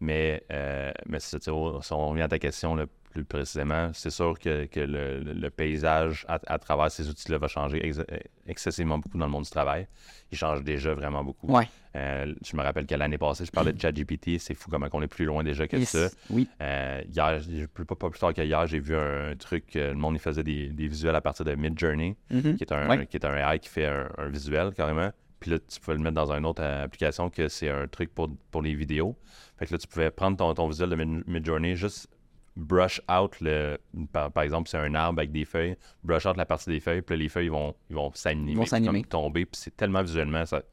[0.01, 4.65] Mais, euh, mais si on revient à ta question là, plus précisément, c'est sûr que,
[4.65, 8.01] que le, le- le paysage à, à travers ces outils-là va changer ex-
[8.45, 9.87] excessivement beaucoup dans le monde du travail.
[10.33, 11.47] Il change déjà vraiment beaucoup.
[11.49, 11.69] Ouais.
[11.95, 14.37] Euh, je me rappelle que l'année passée, je parlais de ChatGPT.
[14.37, 15.89] C'est fou comment on est plus loin déjà que Yes.
[15.91, 16.09] ça.
[16.29, 16.49] Oui.
[16.61, 17.39] Euh, hier,
[17.87, 20.67] pas, pas plus tard qu'hier, j'ai vu un, truc, euh, le monde il faisait des,
[20.67, 22.57] des visuels à partir de Midjourney, Mhm.
[22.57, 23.05] qui est un, Ouais.
[23.07, 25.11] qui est un AI qui fait un, un visuel carrément.
[25.45, 28.11] Puis là, tu pouvais le mettre dans une autre euh, application que c'est un truc
[28.15, 29.15] pour, pour les vidéos.
[29.59, 32.07] Fait que là, tu pouvais prendre ton, ton visuel de Mid- Midjourney, juste
[32.55, 33.77] brush out le.
[34.11, 37.03] Par, par exemple, c'est un arbre avec des feuilles, brush out la partie des feuilles,
[37.03, 38.55] puis là, les feuilles vont, ils vont s'animer.
[38.55, 40.63] Vont tomber, puis c'est tellement visuellement, ça.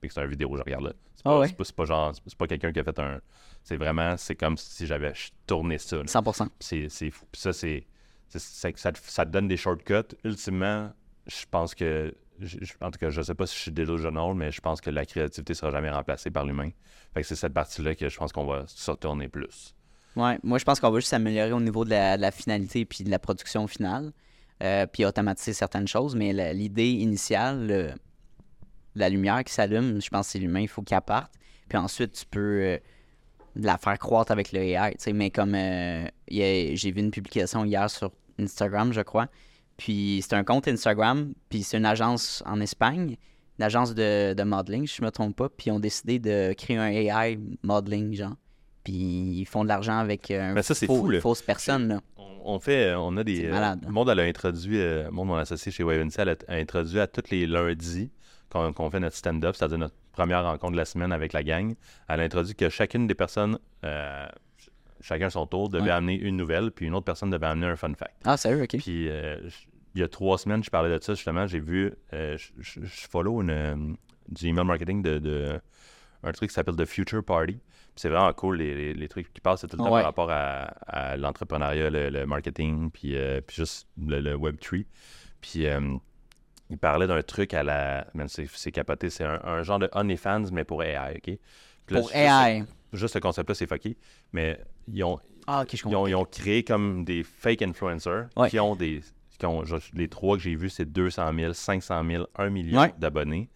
[0.00, 0.92] Puis c'est une vidéo, je regarde là.
[1.14, 1.54] C'est Ah pas, ouais.
[1.62, 3.20] c'est pas, genre, c'est pas quelqu'un qui a fait un.
[3.62, 5.12] C'est vraiment, c'est comme si j'avais
[5.46, 5.96] tourné ça.
[5.98, 6.02] là.
[6.04, 6.48] 100%.
[6.58, 7.24] Puis C'est fou.
[7.30, 7.86] Puis ça, c'est.
[8.28, 10.14] Ça, te- ça te donne des shortcuts.
[10.24, 10.92] Ultimement,
[11.28, 12.14] je pense que.
[12.40, 14.90] je- En tout cas, je sais pas si je suis delusional, mais je pense que
[14.90, 16.70] la créativité sera jamais remplacée par l'humain.
[17.14, 19.74] Fait que c'est cette partie-là que je pense qu'on va se retourner plus.
[20.16, 23.10] Ouais, moi je pense qu'on va juste s'améliorer au niveau de la, finalité puis de
[23.10, 24.12] la production finale,
[24.62, 27.90] euh, puis automatiser certaines choses, mais l'idée initiale, le-
[28.94, 31.32] la lumière qui s'allume, je pense que c'est l'humain, il faut qu'il parte,
[31.68, 32.78] puis ensuite tu peux euh,
[33.54, 38.10] la faire croître avec le AI, mais comme euh, j'ai vu une publication hier sur
[38.40, 39.28] Instagram, je crois,
[39.78, 43.16] puis c'est un compte Instagram, puis c'est une agence en Espagne,
[43.58, 46.52] une agence de, de modeling, si je me trompe pas, puis ils ont décidé de
[46.52, 48.34] créer un AI modeling, genre.
[48.84, 51.16] Puis ils font de l'argent avec euh, un Mais ça, c'est faux- fou, là.
[51.16, 51.88] une fausse personne.
[51.88, 52.00] Là.
[52.16, 53.46] On, on fait, on a des.
[53.46, 53.80] Euh, malade.
[53.86, 57.00] le monde, elle a introduit, euh, monde, mon associé chez Wavency, elle a, a introduit
[57.00, 58.10] à tous les lundis
[58.50, 61.74] qu'on qu'on fait notre stand-up, c'est-à-dire notre première rencontre de la semaine avec la gang.
[62.08, 64.26] Elle a introduit que chacune des personnes, euh,
[65.00, 65.90] chacun son tour, devait Ouais.
[65.90, 68.14] amener une nouvelle, puis une autre personne devait amener un fun fact.
[68.24, 68.76] Ah, sérieux, ok.
[68.78, 69.38] Puis euh,
[69.94, 71.46] il y a trois semaines, je parlais de ça justement.
[71.46, 73.76] J'ai vu, euh, je- je follow une, euh,
[74.28, 75.60] du email marketing de, de-
[76.22, 77.58] un truc qui s'appelle The Future Party.
[77.96, 80.00] C'est vraiment cool, les, les- les trucs qui passent, c'est tout le temps Ouais.
[80.00, 84.84] par rapport à, à l'entrepreneuriat, le, le marketing, puis, euh, puis juste le, le Web3.
[85.40, 85.80] Puis euh,
[86.70, 88.06] il parlait d'un truc à la.
[88.28, 91.26] c'est capoté, c'est un, un genre de OnlyFans, mais pour AI, OK?
[91.90, 92.64] Là, Pour juste- AI.
[92.92, 93.96] Juste ce concept-là, c'est fucké.
[94.32, 94.58] Mais
[94.92, 98.50] ils ont, Ah, ils ont, ils ont créé comme des fake influencers Ouais.
[98.50, 99.00] qui ont des.
[99.38, 99.62] Qui ont,
[99.94, 102.92] les trois que j'ai vus, c'est 200 000, 500 000, 1 million Ouais.
[102.98, 103.48] d'abonnés.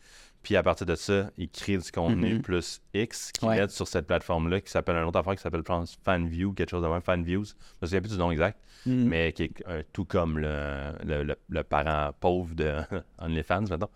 [0.44, 2.42] Puis à partir de ça, ils créent du contenu Mhm.
[2.42, 3.56] plus X qui Ouais.
[3.56, 5.62] mettent sur cette plateforme-là qui s'appelle une autre affaire qui s'appelle
[6.04, 7.44] FanView, quelque chose de même, FanViews.
[7.44, 9.04] Je me souviens plus du nom exact, Mhm.
[9.08, 12.74] mais qui est un- tout comme le, le, le- le parent pauvre de
[13.18, 13.90] OnlyFans, maintenant.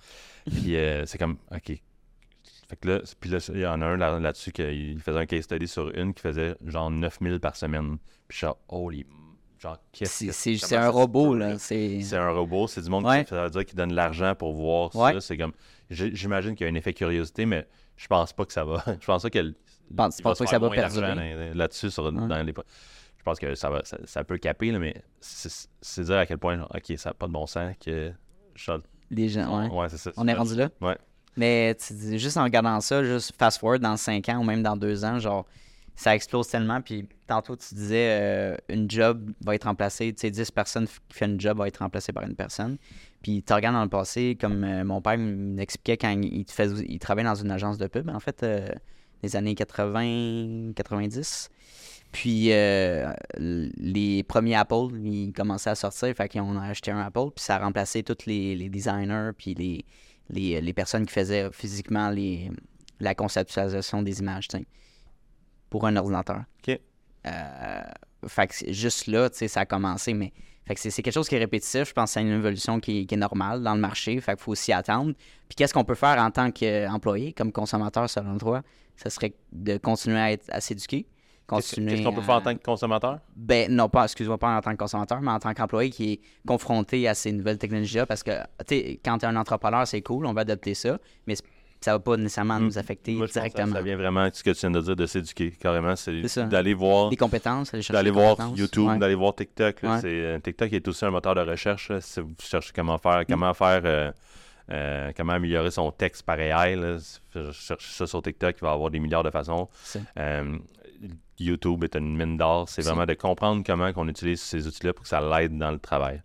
[0.44, 1.82] Puis euh, c'est comme, OK.
[2.68, 5.26] Fait que là, puis là, il y en a un là- là-dessus qui faisait un
[5.26, 7.98] case study sur une qui faisait genre 9000 par semaine.
[8.26, 9.06] Puis je genre, holy.
[9.58, 11.58] Genre, qu'est-ce que C'est c'est un robot, là.
[11.58, 13.24] C'est un robot, c'est du monde Ouais.
[13.24, 15.12] qui ça veut dire qu'il donne l'argent pour voir Ouais.
[15.14, 15.20] ça.
[15.20, 15.52] C'est comme.
[15.88, 18.82] J'imagine qu'il y a un effet curiosité, mais je pense pas que ça va.
[19.00, 21.54] Je pense pas pense- il pense se pas que ça va perdurer.
[21.54, 22.52] là-dessus sur, dans les.
[23.16, 26.38] Je pense que ça, va, ça, ça peut caper, là, mais c'est dire à quel
[26.38, 28.12] point, genre, ok, ça n'a pas de bon sens que.
[28.56, 28.72] je-
[29.10, 29.68] Les gens, ouais.
[29.70, 30.10] Ouais, c'est ça.
[30.16, 30.68] On est rendu là?
[30.80, 30.96] Ouais.
[31.36, 34.76] Mais tu juste en regardant ça, juste fast forward dans 5 ans ou même dans
[34.76, 35.46] 2 ans, genre,
[35.94, 36.80] ça explose tellement.
[36.80, 41.18] Puis tantôt, tu disais, euh, une job va être remplacée, tu sais, 10 personnes qui
[41.18, 42.78] font une job va être remplacée par une personne.
[43.22, 46.98] Puis tu regardes dans le passé, comme euh, mon père m'expliquait quand il, te il
[46.98, 48.68] travaillait dans une agence de pub, en fait, euh,
[49.22, 51.50] les années 80, 90.
[52.12, 57.30] Puis euh, les premiers Apple, ils commençaient à sortir, fait qu'on a acheté un Apple,
[57.34, 59.84] puis ça a remplacé tous les, les designers, puis les,
[60.30, 62.50] les, les personnes qui faisaient physiquement les,
[63.00, 64.48] la conceptualisation des images,
[65.70, 66.42] pour un ordinateur.
[66.66, 66.78] Ok.
[67.26, 67.82] Euh,
[68.28, 70.32] fait que juste là, ça a commencé, mais
[70.64, 71.88] fait que c'est c'est quelque chose qui est répétitif.
[71.88, 74.20] Je pense que c'est une évolution qui, est- qui est normale dans le marché.
[74.20, 75.12] Fait qu'il faut s'y attendre.
[75.48, 78.62] Puis qu'est-ce qu'on peut faire en tant qu'employé, comme consommateur, selon toi?
[78.96, 81.06] Ce serait de continuer à, être, à s'éduquer.
[81.48, 83.18] Qu'est-ce qu'on peut faire en tant que consommateur?
[83.36, 86.20] ben, non, pas, excuse-moi, pas en tant que consommateur, mais en tant qu'employé qui est
[86.46, 88.06] confronté à ces nouvelles technologies-là.
[88.06, 88.32] Parce que,
[88.66, 91.34] tu sais, quand tu es un entrepreneur, c'est cool, on va adopter ça, mais
[91.80, 93.18] ça va pas nécessairement nous affecter Mm.
[93.18, 93.72] Moi, je pense que directement.
[93.72, 95.94] Ça, ça vient vraiment de ce que tu viens de dire, de s'éduquer, carrément.
[95.94, 97.10] C'est d'aller voir.
[97.10, 98.36] Les compétences, D'aller voir.
[98.56, 98.98] YouTube, Ouais.
[98.98, 99.82] d'aller voir TikTok.
[99.82, 99.96] là.
[99.96, 100.00] Ouais.
[100.04, 101.90] Euh, TikTok est aussi un moteur de recherche.
[101.90, 102.00] là.
[102.00, 104.10] Si vous cherchez comment faire, comment faire, euh,
[104.72, 106.96] euh, comment améliorer son texte par AI, là,
[107.34, 109.68] vous cherchez ça sur TikTok, il va y avoir des milliards de façons.
[110.18, 110.58] Euh,
[111.38, 112.68] YouTube est une mine d'or.
[112.68, 115.78] C'est vraiment de comprendre comment on utilise ces outils-là pour que ça l'aide dans le
[115.78, 116.22] travail.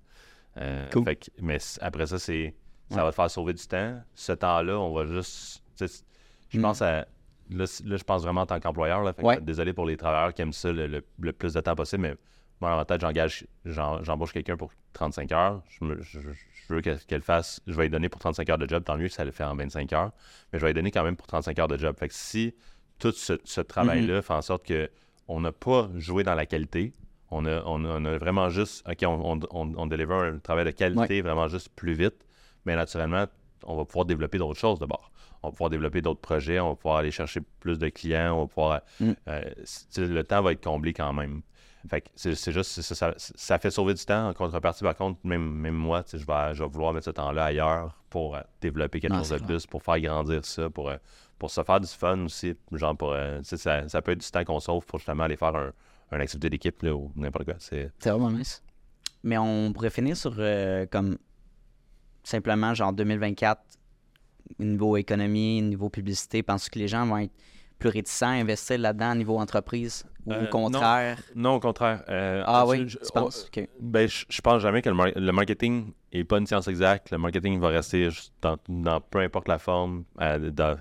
[0.58, 1.06] Euh, Cool.
[1.06, 2.54] fait que- mais après ça, c'est
[2.90, 3.04] ça Ouais.
[3.04, 4.02] va te faire sauver du temps.
[4.16, 5.64] Ce temps-là, on va juste.
[6.50, 6.62] Je Mm.
[6.62, 7.06] pense à.
[7.50, 9.04] Là, je pense vraiment en tant qu'employeur.
[9.24, 9.42] Ouais.
[9.42, 12.16] Désolé pour les travailleurs qui aiment ça le, le- le plus de temps possible, mais
[12.62, 15.62] moi, en tête, j'engage, j'en- j'embauche quelqu'un pour 35 heures.
[15.70, 16.20] Je, me- je-
[16.70, 17.60] veux qu'elle fasse.
[17.68, 19.44] Je vais lui donner pour 35 heures de job, tant mieux que ça le fait
[19.44, 20.12] en 25 heures.
[20.54, 21.94] Mais je vais lui donner quand même pour 35 heures de job.
[22.00, 22.54] Fait que si
[23.02, 24.90] tout ce, ce travail-là fait en sorte que
[25.28, 26.94] on n'a pas joué dans la qualité,
[27.32, 28.88] on a, on a, on a vraiment juste.
[28.88, 32.26] OK, on, on, on, deliver un travail de qualité vraiment juste plus vite,
[32.66, 33.26] mais naturellement,
[33.66, 35.12] on va pouvoir développer d'autres choses d'abord.
[35.44, 38.42] On va pouvoir développer d'autres projets, on va pouvoir aller chercher plus de clients, on
[38.42, 38.82] va pouvoir.
[39.00, 39.12] Mm.
[39.28, 39.42] euh,
[39.98, 41.42] le temps va être comblé quand même.
[41.90, 44.30] Fait que c'est juste, ça, ça, ça fait sauver du temps.
[44.30, 47.46] En contrepartie, par contre, même, même moi, je vais, je vais vouloir mettre ce temps-là
[47.46, 50.98] ailleurs pour euh, développer quelque Non, chose de plus, pour faire grandir ça, pour, euh,
[51.40, 52.56] pour se faire du fun aussi.
[52.72, 55.56] Genre, pour, euh, ça, ça peut être du temps qu'on sauve pour justement aller faire
[55.56, 55.72] un,
[56.12, 57.56] une activité d'équipe là, ou n'importe quoi.
[57.60, 58.64] C'est C'est vraiment nice.
[59.24, 60.36] Mais on pourrait finir sur
[60.92, 61.18] comme
[62.24, 63.62] simplement genre 2024,
[64.60, 66.44] niveau économie, niveau publicité.
[66.44, 67.34] Penses-tu que les gens vont être
[67.82, 71.18] plus réticents à investir là-dedans niveau entreprise ou Euh, au contraire?
[71.36, 72.04] Non, au contraire.
[72.10, 73.48] Euh, Ah oui, je- tu penses?
[73.48, 73.68] Ok.
[73.80, 77.12] Ben, je, je pense jamais que le, mar- le marketing est pas une science exacte.
[77.12, 78.08] Le marketing va rester
[78.42, 80.78] dans, dans peu importe la forme, euh, dans,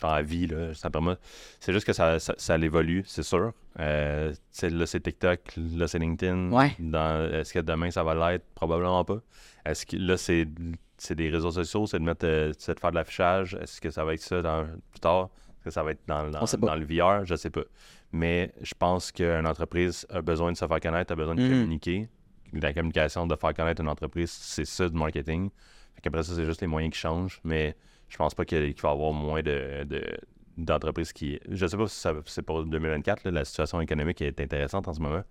[0.00, 1.16] dans la vie, là, simplement.
[1.58, 3.52] C'est juste que ça, ça, ça évolue, c'est sûr.
[3.80, 6.50] Euh, là, c'est TikTok, là, c'est LinkedIn.
[6.52, 6.76] Ouais.
[7.40, 8.44] Est-ce que demain, ça va l'être?
[8.54, 9.18] Probablement pas.
[9.64, 10.46] Est-ce que là, c'est
[10.98, 13.54] c'est des réseaux sociaux, c'est de mettre euh, de faire de l'affichage.
[13.60, 15.28] Est-ce que ça va être ça dans, plus tard?
[15.66, 17.24] Que ça va être dans, le VR?
[17.26, 17.64] Je sais pas.
[18.12, 21.48] Mais je pense qu'une entreprise a besoin de se faire connaître, a besoin de Mhm.
[21.50, 22.08] communiquer.
[22.52, 25.50] La communication, de faire connaître une entreprise, c'est ça du marketing.
[25.96, 27.40] Fait Après ça, c'est juste les moyens qui changent.
[27.42, 27.74] Mais
[28.08, 30.16] je pense pas qu'il va y avoir moins de, de-
[30.56, 31.40] d'entreprises qui.
[31.48, 33.24] Je sais pas si c'est pour 2024.
[33.24, 35.24] là, la situation économique est intéressante en ce moment.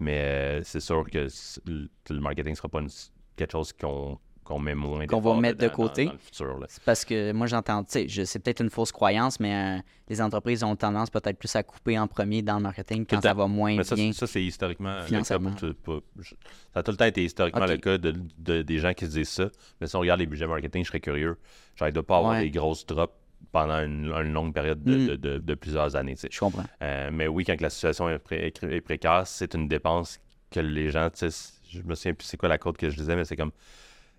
[0.00, 1.26] Mais euh, c'est sûr que
[1.64, 2.90] le le marketing sera pas une-
[3.36, 6.06] quelque chose qu'on qu'on met moins Qu'on va mettre de dedans côté.
[6.06, 6.66] dans le futur, là.
[6.70, 10.22] C'est parce que moi, j'entends, tu sais, c'est peut-être une fausse croyance, mais euh, les
[10.22, 13.46] entreprises ont tendance peut-être plus à couper en premier dans le marketing quand ça va
[13.46, 14.10] moins Mais ça, bien.
[14.12, 15.06] ça, c'est historiquement le cas.
[15.06, 15.50] financièrement.
[15.50, 16.34] pour tout- pour- je-
[16.72, 19.10] ça a tout le temps été historiquement le cas de, de- des gens qui se
[19.10, 19.50] disent ça.
[19.80, 21.36] Mais si on regarde les budgets marketing, je serais curieux.
[21.80, 22.42] Ne doit pas avoir Ouais.
[22.44, 23.12] des grosses drops
[23.52, 25.06] pendant une, une longue période de, Mm.
[25.08, 26.16] de- de- de plusieurs années.
[26.30, 26.64] Je comprends.
[26.82, 30.18] Euh, mais oui, quand la situation est, pré- est précaire, c'est une dépense
[30.50, 33.24] que les gens, je me souviens plus c'est quoi la cote que je disais, mais
[33.26, 33.52] c'est comme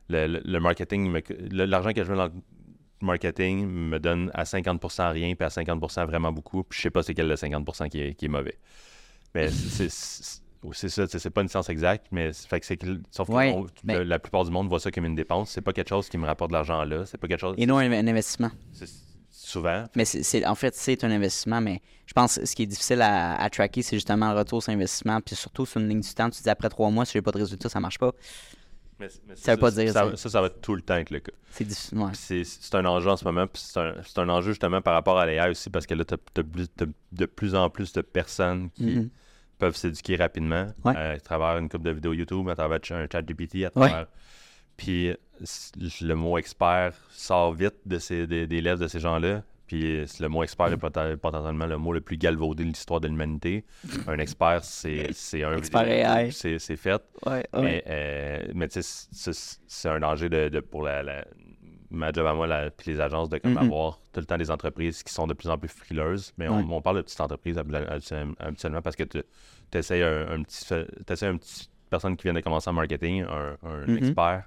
[0.10, 1.14] le, le- marketing,
[1.52, 2.32] l'argent que je mets dans le
[3.02, 7.02] marketing me donne à 50% rien, puis à 50% vraiment beaucoup, puis je sais pas
[7.04, 8.58] c'est quel le 50% qui est, qui est mauvais.
[9.36, 13.34] Mais c'est- ça, c'est pas une science exacte, mais fait que c'est que- sauf que
[13.54, 13.68] on-
[14.00, 15.52] le- la plupart du monde voit ça comme une dépense.
[15.52, 17.56] C'est pas quelque chose qui me rapporte de l'argent là, c'est pas quelque chose.
[17.58, 18.52] Et non un, un investissement.
[19.32, 22.64] souvent, Mais c'est, c'est- en fait, c'est un investissement, mais je pense que ce qui
[22.64, 25.22] est difficile à, à tracker, c'est justement le retour sur investissement.
[25.22, 27.32] Puis surtout sur une ligne du temps, tu dis après trois mois, si j'ai pas
[27.32, 28.12] de résultat, ça marche pas.
[29.00, 30.18] Mais, mais Ça veut pas dire ça, ça.
[30.18, 31.32] ça, ça va tout le temps être le cas.
[31.52, 31.66] C'est.
[31.94, 32.12] Ouais.
[32.12, 35.18] Puis C'est un enjeu en ce moment, puis c'est un, un enjeu justement par rapport
[35.18, 38.84] à l'AI aussi, parce que là, tu as, de plus en plus de personnes qui
[38.86, 39.10] Mhm.
[39.58, 40.94] peuvent s'éduquer rapidement Ouais.
[40.96, 43.88] euh, à travers une coupe de vidéos YouTube, à travers un chat GPT, à Ouais.
[43.90, 44.08] travers...
[44.78, 49.44] Puis c- le mot expert sort vite de ces, des, des lèvres de ces gens-là,
[49.70, 53.08] Puis le mot expert est poten- potentiellement le mot le plus galvaudé de l'histoire de
[53.08, 53.66] l'humanité.
[54.08, 57.00] Un expert, c'est c'est un Expert c'est c'est fait.
[57.28, 59.32] Ouais, Mais, euh, mais tu sais,
[59.68, 61.24] c'est- un danger de, de- pour la, la-
[61.92, 64.50] ma job à moi, la, puis les agences, de comme avoir tout le temps des
[64.50, 66.34] entreprises qui sont de plus en plus frileuses.
[66.40, 66.66] Mais on, Ouais.
[66.72, 69.22] on parle de petites entreprises habituellement parce que tu
[69.74, 73.86] essayes un, un petit, une petite personne qui vient de commencer en marketing, un, un
[73.86, 73.98] Mhm.
[74.00, 74.46] expert,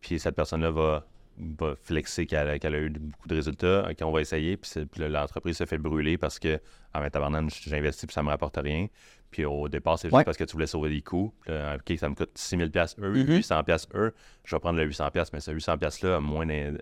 [0.00, 1.06] puis cette personne-là va,
[1.38, 5.78] va flexer qu'elle a, eu beaucoup de résultats, qu'on va essayer, puis, l'entreprise se fait
[5.78, 6.60] brûler parce que,
[6.94, 8.86] ah, tabarnak, j'investis puis ça me rapporte rien.
[9.30, 10.24] Puis au départ, c'est juste Ouais.
[10.24, 11.34] parce que tu voulais sauver des coûts.
[11.48, 12.70] OK, ça me coûte 6 000
[13.00, 13.36] eux, Mhm.
[13.36, 13.62] 800
[13.94, 14.14] eux.
[14.44, 16.78] Je vais prendre le 800 mais ce 800 $-là a moins euh,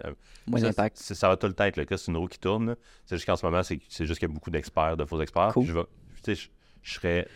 [0.61, 0.97] ça, d'impact.
[0.99, 2.77] c'est- Ça va tout le temps être le cas, c'est une roue qui tourne.
[3.07, 5.53] C'est juste qu'en ce moment, c'est juste qu'il y a beaucoup d'experts, de faux experts.
[5.55, 5.67] Cool.
[5.67, 5.85] Je vais,
[6.83, 7.27] je, serais.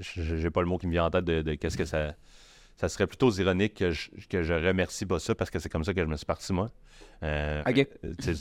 [0.00, 2.14] J'ai pas le mot qui me vient en tête de, de qu'est-ce que ça.
[2.82, 5.84] Ça serait plutôt ironique que je, que je remercie pas ça parce que c'est comme
[5.84, 6.68] ça que je me suis parti, moi.
[7.22, 7.86] Euh, Ok.
[8.04, 8.32] euh, je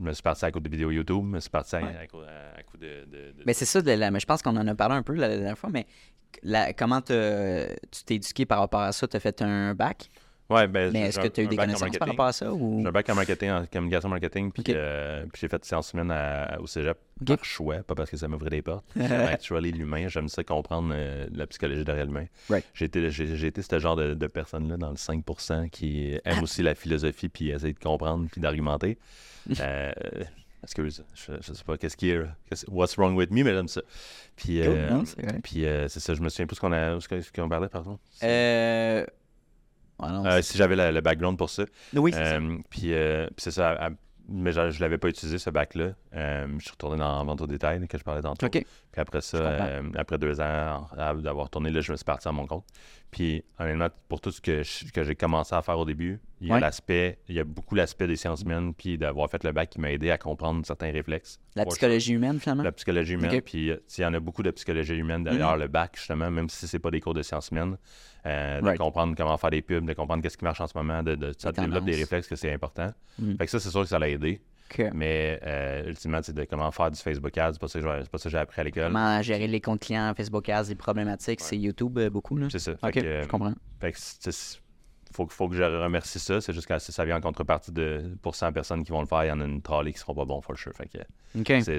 [0.00, 2.24] me suis parti à cause de vidéos YouTube, je me suis parti à, à cause,
[2.26, 4.56] à- à cause de, de- de- Mais c'est ça, de la- mais je pense qu'on
[4.56, 5.86] en a parlé un peu la, la dernière fois, mais
[6.42, 7.12] la- comment tu
[8.06, 9.06] t'es éduqué par rapport à ça?
[9.06, 10.08] Tu as fait un bac?
[10.50, 12.52] Ouais, ben, Mais est-ce que tu as eu des connaissances par rapport à ça?
[12.52, 12.80] Ou...
[12.82, 16.58] J'ai un bac en marketing, en communication marketing, puis euh, j'ai fait sciences humaines à-
[16.60, 17.26] au cégep Ok.
[17.36, 18.84] par choix, pas parce que ça m'ouvrait des portes.
[19.00, 22.26] Actually l'humain, j'aime ça comprendre euh, la psychologie derrière l'humain.
[22.48, 22.64] Right.
[22.74, 26.62] J'ai été, j'ai, été ce genre de, de personne-là dans le 5% qui aime aussi
[26.62, 28.98] la philosophie, puis essaie de comprendre, puis d'argumenter.
[29.58, 29.90] Euh,
[30.62, 32.20] excuse, je, je sais pas qu'est-ce qui est,
[32.68, 33.80] what's wrong with me, mais j'aime ça.
[34.36, 35.02] Puis, Cool, euh,
[35.42, 37.98] puis euh, c'est ça, je me souviens plus ce qu'on, a, ce qu'on parlait, pardon.
[38.22, 39.04] Euh...
[40.08, 41.64] non, Euh, si j'avais le background pour ça.
[41.94, 42.34] oui, c'est ça.
[42.36, 43.70] Euh, puis, euh, puis c'est ça.
[43.72, 43.90] à-
[44.32, 45.90] mais je, je l'avais pas utilisé, ce bac-là.
[46.14, 48.46] Euh, je suis retourné dans vente au détail, que je parlais tantôt.
[48.46, 48.52] OK.
[48.92, 50.86] Puis après ça, euh, après deux ans
[51.16, 52.64] d'avoir tourné, là, je me suis parti à mon compte.
[53.10, 56.46] Puis honnêtement, pour tout ce que, je- que j'ai commencé à faire au début, il
[56.46, 56.60] y a Ouais.
[56.60, 59.80] l'aspect, il y a beaucoup l'aspect des sciences humaines, puis d'avoir fait le bac qui
[59.80, 61.40] m'a aidé à comprendre certains réflexes.
[61.56, 62.62] La psychologie humaine, finalement?
[62.62, 63.40] la psychologie humaine.
[63.42, 66.48] Puis, euh, il y en a beaucoup de psychologie humaine derrière le bac, justement, même
[66.48, 67.76] si c'est pas des cours de sciences humaines.
[68.26, 68.78] Euh, de Right.
[68.78, 71.32] comprendre comment faire des pubs, de comprendre qu'est-ce qui marche en ce moment, de, de-
[71.36, 72.92] ça développe des réflexes que c'est important.
[73.18, 73.36] Mm.
[73.38, 74.40] Fait que ça, c'est sûr que ça l'a aidé.
[74.94, 77.52] Mais euh, ultimement, c'est de comment faire du Facebook Ads.
[77.54, 78.84] C'est pas ça que j'ai- appris à l'école.
[78.92, 82.48] Comment gérer les comptes clients, Facebook Ads, les problématiques, c'est YouTube euh, beaucoup, là?
[82.50, 82.76] C'est ça.
[82.76, 83.54] Fait OK, que, je comprends.
[83.80, 83.98] Fait que
[85.12, 86.40] faut, faut que je remercie ça.
[86.40, 89.06] C'est juste que si ça vient en contrepartie de pour 100 personnes qui vont le
[89.08, 90.72] faire, il y en a une trolley qui seront pas bons for sure.
[90.74, 90.98] Fait que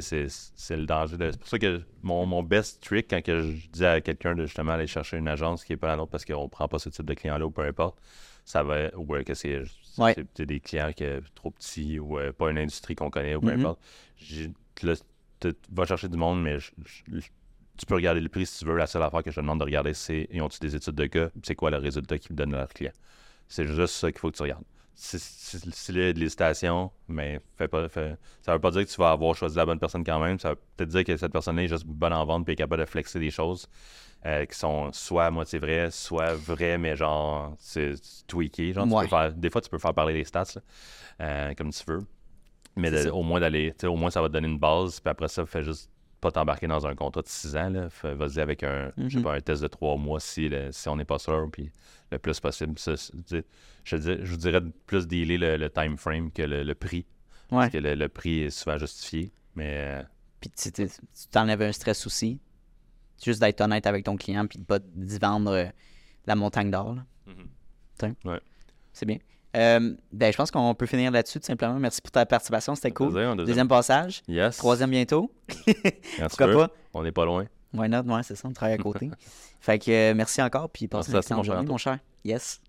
[0.01, 1.17] c'est, le danger.
[1.17, 4.35] de- C'est pour ça que mon, mon best trick, quand que je dis à quelqu'un
[4.35, 6.79] de justement aller chercher une agence qui n'est pas la nôtre parce qu'on prend pas
[6.79, 7.99] ce type de client-là ou peu importe,
[8.43, 8.93] ça va.
[8.97, 9.61] Ou que c'est,
[9.97, 10.13] Ouais.
[10.15, 13.35] c'est- c'est des clients qui sont trop petits ou euh, pas une industrie qu'on connaît
[13.35, 13.59] ou peu Mhm.
[13.59, 13.79] importe.
[14.17, 14.51] J'ai-
[14.83, 14.93] là,
[15.39, 17.27] tu vas chercher du monde, mais je- je- je-
[17.77, 18.75] tu peux regarder le prix si tu veux.
[18.77, 21.05] La seule affaire que je te demande de regarder, c'est ils ont-tu des études de
[21.07, 22.91] cas, c'est quoi le résultat qu'ils donnent à leurs clients?
[23.47, 24.63] C'est juste ça qu'il faut que tu regardes.
[24.93, 25.17] Si,
[25.57, 29.65] de l'hésitation, mais fais pas, ça veut pas dire que tu vas avoir choisi la
[29.65, 30.37] bonne personne quand même.
[30.39, 32.81] Ça veut peut-être dire que cette personne-là est juste bonne en vente et est capable
[32.83, 33.67] de flexer des choses
[34.25, 37.93] euh, qui sont soit à moitié vraies, soit vraies, mais genre, c'est
[38.27, 38.73] tweaké.
[38.73, 39.03] Genre, tu Ouais.
[39.03, 40.61] peux faire- des fois, tu peux faire parler les stats là,
[41.21, 42.05] euh, comme tu veux.
[42.75, 44.99] Mais de- au moins d'aller, tu sais, au moins ça va te donner une base,
[44.99, 45.89] puis après ça, fais juste
[46.21, 47.73] pas t'embarquer dans un contrat de 6 ans.
[48.03, 49.23] Vas-y avec un, je sais Mhm.
[49.23, 51.71] pas, un test de 3 mois si, le- si on n'est pas sûr, puis
[52.11, 52.77] le plus possible.
[52.77, 56.75] Ça, je, dis- je vous dirais plus dealer le, le time frame que le, le
[56.75, 57.05] prix.
[57.51, 57.57] Ouais.
[57.59, 59.31] Parce que le, prix est souvent justifié.
[59.55, 60.03] Mais euh,
[60.39, 60.71] Puis tu
[61.31, 62.39] t'enlèves un stress aussi.
[63.23, 65.65] Juste d'être honnête avec ton client puis de pas d'y vendre euh,
[66.27, 66.95] la montagne d'or.
[68.25, 68.39] Ouais.
[68.93, 69.17] C'est bien.
[69.55, 71.77] Euh, ben, je pense qu'on peut finir là-dessus, tout simplement.
[71.79, 73.07] Merci pour ta participation, c'était cool.
[73.07, 73.45] deuxième, deuxième.
[73.47, 74.21] Deuxième passage.
[74.27, 74.57] yes.
[74.57, 75.31] Troisième bientôt.
[76.19, 76.55] Pourquoi veux.
[76.55, 76.69] pas?
[76.93, 77.45] On n'est pas loin.
[77.73, 78.03] Why not?
[78.03, 79.09] Ouais, c'est ça, on travaille à côté.
[79.59, 81.69] fait que euh, merci encore, puis passe Merci une à toi, mon excellente cher journée,
[81.69, 81.99] mon cher.
[82.23, 82.61] Yes.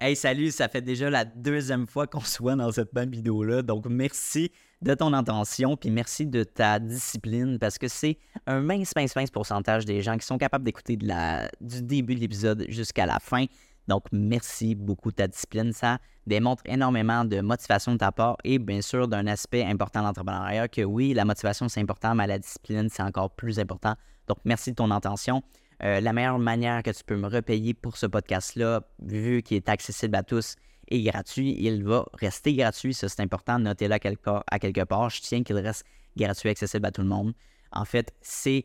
[0.00, 3.62] Hey, salut, ça fait déjà la deuxième fois qu'on se voit dans cette même vidéo-là.
[3.62, 8.94] Donc, merci de ton attention, puis merci de ta discipline, parce que c'est un mince,
[8.94, 12.64] mince, mince pourcentage des gens qui sont capables d'écouter de la, du début de l'épisode
[12.68, 13.46] jusqu'à la fin.
[13.88, 15.72] Donc, merci beaucoup de ta discipline.
[15.72, 20.06] Ça démontre énormément de motivation de ta part et bien sûr d'un aspect important de
[20.06, 23.94] l'entrepreneuriat que oui, la motivation c'est important, mais la discipline c'est encore plus important.
[24.28, 25.42] Donc, merci de ton attention.
[25.82, 29.68] Euh, la meilleure manière que tu peux me repayer pour ce podcast-là, vu qu'il est
[29.68, 30.56] accessible à tous
[30.88, 32.94] et gratuit, il va rester gratuit.
[32.94, 33.58] Ça, c'est important.
[33.58, 35.08] Notez-le à quelque, part, à quelque part.
[35.10, 35.84] Je tiens qu'il reste
[36.16, 37.32] gratuit, accessible à tout le monde.
[37.72, 38.64] En fait, c'est